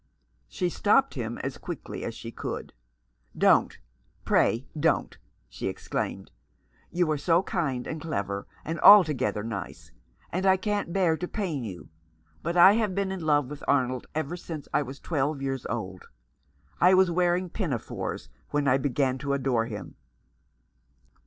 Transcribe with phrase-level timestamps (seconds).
[0.47, 2.73] She stopped him as quickly as she could."
[3.47, 3.77] Don't;
[4.25, 5.15] pray don't!"
[5.47, 6.31] she exclaimed."
[6.91, 9.91] You are so kind, and clever, and altogether nice—
[10.33, 11.89] and I can't bear to pain you—
[12.41, 16.05] but I have been in love with Arnold ever since I was twelve years old.
[16.79, 19.97] I was wearing pinafores when I began to adore him."